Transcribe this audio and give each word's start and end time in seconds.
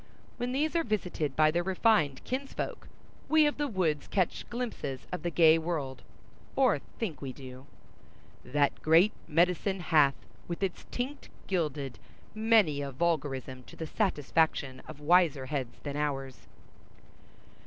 When 0.37 0.51
these 0.51 0.75
are 0.75 0.83
visited 0.83 1.35
by 1.35 1.51
their 1.51 1.61
refined 1.61 2.23
kinsfolk, 2.23 2.87
we 3.29 3.45
of 3.45 3.57
the 3.59 3.67
woods 3.67 4.07
catch 4.07 4.49
glimpses 4.49 5.05
of 5.11 5.21
the 5.21 5.29
gay 5.29 5.59
world, 5.59 6.01
or 6.55 6.79
think 6.97 7.21
we 7.21 7.31
do. 7.31 7.67
That 8.43 8.81
great 8.81 9.13
medicine 9.27 9.79
hath 9.79 10.15
With 10.47 10.63
its 10.63 10.85
tinct 10.89 11.29
gilded— 11.45 11.99
many 12.33 12.81
a 12.81 12.91
vulgarism 12.91 13.61
to 13.65 13.75
the 13.75 13.85
satisfaction 13.85 14.81
of 14.87 14.99
wiser 15.01 15.45
heads 15.45 15.77
than 15.83 15.95
ours. 15.95 16.47